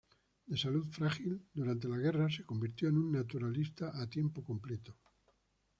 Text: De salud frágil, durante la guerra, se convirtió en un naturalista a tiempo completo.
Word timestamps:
De 0.47 0.57
salud 0.57 0.87
frágil, 0.89 1.45
durante 1.53 1.87
la 1.87 1.95
guerra, 1.97 2.27
se 2.27 2.43
convirtió 2.43 2.89
en 2.89 2.97
un 2.97 3.11
naturalista 3.11 3.91
a 4.01 4.09
tiempo 4.09 4.43
completo. 4.43 4.97